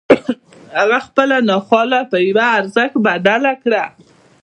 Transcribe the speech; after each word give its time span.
هغه 0.77 0.99
خپله 1.07 1.37
ناخواله 1.49 1.99
پر 2.11 2.21
يوه 2.29 2.45
ارزښت 2.59 2.95
بدله 3.07 3.53
کړه. 3.63 3.83